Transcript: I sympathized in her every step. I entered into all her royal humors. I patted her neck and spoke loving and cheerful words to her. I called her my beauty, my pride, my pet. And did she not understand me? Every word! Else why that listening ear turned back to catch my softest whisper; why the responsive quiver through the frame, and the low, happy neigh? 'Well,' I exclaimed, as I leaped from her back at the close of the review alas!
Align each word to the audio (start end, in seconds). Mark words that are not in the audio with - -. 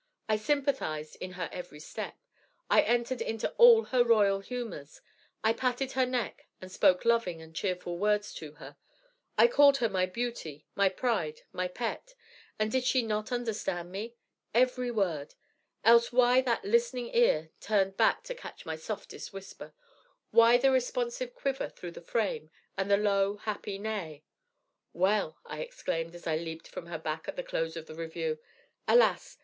I 0.27 0.35
sympathized 0.37 1.15
in 1.17 1.33
her 1.33 1.47
every 1.53 1.79
step. 1.79 2.17
I 2.71 2.81
entered 2.81 3.21
into 3.21 3.51
all 3.59 3.83
her 3.83 4.03
royal 4.03 4.39
humors. 4.39 4.99
I 5.43 5.53
patted 5.53 5.91
her 5.91 6.07
neck 6.07 6.47
and 6.59 6.71
spoke 6.71 7.05
loving 7.05 7.39
and 7.39 7.55
cheerful 7.55 7.99
words 7.99 8.33
to 8.33 8.53
her. 8.53 8.77
I 9.37 9.45
called 9.47 9.77
her 9.77 9.89
my 9.89 10.07
beauty, 10.07 10.65
my 10.73 10.89
pride, 10.89 11.41
my 11.51 11.67
pet. 11.67 12.15
And 12.57 12.71
did 12.71 12.83
she 12.83 13.03
not 13.03 13.31
understand 13.31 13.91
me? 13.91 14.15
Every 14.55 14.89
word! 14.89 15.35
Else 15.83 16.11
why 16.11 16.41
that 16.41 16.65
listening 16.65 17.11
ear 17.13 17.51
turned 17.59 17.95
back 17.95 18.23
to 18.23 18.33
catch 18.33 18.65
my 18.65 18.77
softest 18.77 19.31
whisper; 19.31 19.71
why 20.31 20.57
the 20.57 20.71
responsive 20.71 21.35
quiver 21.35 21.69
through 21.69 21.91
the 21.91 22.01
frame, 22.01 22.49
and 22.75 22.89
the 22.89 22.97
low, 22.97 23.37
happy 23.37 23.77
neigh? 23.77 24.23
'Well,' 24.93 25.37
I 25.45 25.59
exclaimed, 25.59 26.15
as 26.15 26.25
I 26.25 26.37
leaped 26.37 26.67
from 26.67 26.87
her 26.87 26.97
back 26.97 27.27
at 27.27 27.35
the 27.35 27.43
close 27.43 27.75
of 27.77 27.85
the 27.85 27.93
review 27.93 28.39
alas! 28.87 29.37